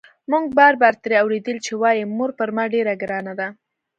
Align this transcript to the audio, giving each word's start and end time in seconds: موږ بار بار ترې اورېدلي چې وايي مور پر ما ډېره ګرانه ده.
موږ 0.31 0.45
بار 0.57 0.73
بار 0.81 0.93
ترې 1.03 1.15
اورېدلي 1.23 1.59
چې 1.67 1.73
وايي 1.81 2.03
مور 2.17 2.31
پر 2.39 2.49
ما 2.55 2.65
ډېره 2.73 2.93
ګرانه 3.01 3.33
ده. 3.39 3.47